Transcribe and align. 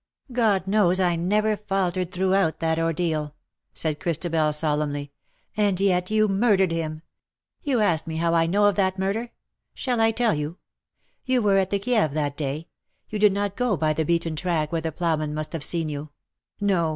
^''" 0.31 0.33
God 0.33 0.65
knows 0.65 0.99
I 0.99 1.15
never 1.15 1.55
faltered, 1.55 2.11
throughout* 2.11 2.59
that 2.59 2.79
ordeal,^^ 2.79 3.33
said 3.71 3.99
Christabel, 3.99 4.51
solemnly." 4.51 5.11
And 5.55 5.79
yet 5.79 6.09
you 6.09 6.27
murdered 6.27 6.71
him. 6.71 7.03
You 7.61 7.81
ask 7.81 8.07
me 8.07 8.17
how 8.17 8.33
I 8.33 8.47
know 8.47 8.65
of 8.65 8.75
that 8.77 8.97
murder. 8.97 9.29
Shall 9.75 9.99
T 9.99 10.11
tell 10.13 10.33
you? 10.33 10.57
You 11.23 11.43
were 11.43 11.59
at 11.59 11.69
the 11.69 11.77
Kieve 11.77 12.13
that 12.13 12.35
day; 12.35 12.67
you 13.09 13.19
did 13.19 13.31
not 13.31 13.55
go 13.55 13.77
by 13.77 13.93
the 13.93 14.03
beaten 14.03 14.35
track 14.35 14.71
where 14.71 14.81
the 14.81 14.91
ploughmen 14.91 15.35
must 15.35 15.53
have 15.53 15.63
seen 15.63 15.87
you. 15.87 16.09
No 16.59 16.89